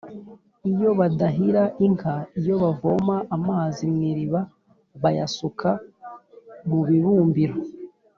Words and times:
iyo 0.71 0.89
badahira 0.99 1.63
inka 1.85 2.15
(iyo 2.39 2.55
bavoma 2.63 3.15
amazi 3.37 3.81
mu 3.93 4.01
iriba 4.11 4.41
bayasuka 5.01 5.69
mu 6.67 6.79
bibumbiro) 6.87 7.57